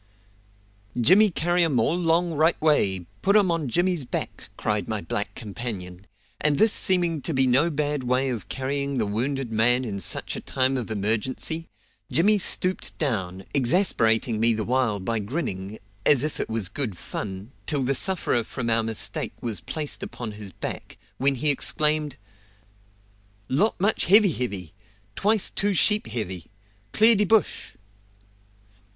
"Jimmy 0.99 1.29
carry 1.29 1.63
um 1.63 1.79
all 1.79 1.95
'long 1.95 2.31
right 2.33 2.59
way; 2.59 3.05
put 3.21 3.35
um 3.37 3.51
on 3.51 3.69
Jimmy's 3.69 4.03
back!" 4.03 4.49
cried 4.57 4.87
my 4.87 4.99
black 4.99 5.35
companion; 5.35 6.07
and 6.39 6.55
this 6.57 6.73
seeming 6.73 7.21
to 7.21 7.35
be 7.35 7.45
no 7.45 7.69
bad 7.69 8.03
way 8.03 8.29
of 8.29 8.49
carrying 8.49 8.97
the 8.97 9.05
wounded 9.05 9.51
man 9.51 9.85
in 9.85 9.99
such 9.99 10.35
a 10.35 10.39
time 10.41 10.75
of 10.75 10.89
emergency, 10.89 11.67
Jimmy 12.11 12.39
stooped 12.39 12.97
down, 12.97 13.45
exasperating 13.53 14.39
me 14.39 14.53
the 14.55 14.63
while 14.63 14.99
by 14.99 15.19
grinning, 15.19 15.77
as 16.03 16.23
if 16.23 16.39
it 16.39 16.49
was 16.49 16.67
good 16.67 16.97
fun, 16.97 17.51
till 17.67 17.83
the 17.83 17.93
sufferer 17.93 18.43
from 18.43 18.71
our 18.71 18.81
mistake 18.81 19.33
was 19.39 19.59
placed 19.59 20.01
upon 20.01 20.31
his 20.31 20.51
back, 20.51 20.97
when 21.19 21.35
he 21.35 21.51
exclaimed: 21.51 22.17
"Lot 23.49 23.79
much 23.79 24.07
heavy 24.07 24.31
heavy! 24.31 24.73
Twice 25.15 25.51
two 25.51 25.75
sheep 25.75 26.07
heavy. 26.07 26.49
Clear 26.91 27.15
de 27.15 27.25
bush!" 27.25 27.73